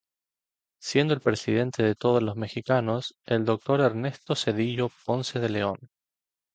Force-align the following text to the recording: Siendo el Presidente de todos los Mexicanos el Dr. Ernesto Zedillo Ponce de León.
Siendo 0.81 1.13
el 1.13 1.21
Presidente 1.21 1.83
de 1.83 1.93
todos 1.93 2.23
los 2.23 2.35
Mexicanos 2.35 3.13
el 3.23 3.45
Dr. 3.45 3.81
Ernesto 3.81 4.35
Zedillo 4.35 4.89
Ponce 5.05 5.37
de 5.39 5.49
León. 5.49 5.77